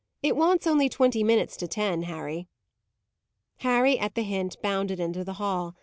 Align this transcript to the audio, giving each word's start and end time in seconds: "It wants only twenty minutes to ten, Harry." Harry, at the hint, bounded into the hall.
"It 0.23 0.35
wants 0.35 0.65
only 0.65 0.89
twenty 0.89 1.23
minutes 1.23 1.55
to 1.57 1.67
ten, 1.67 2.01
Harry." 2.01 2.47
Harry, 3.57 3.99
at 3.99 4.15
the 4.15 4.23
hint, 4.23 4.57
bounded 4.63 4.99
into 4.99 5.23
the 5.23 5.33
hall. 5.33 5.75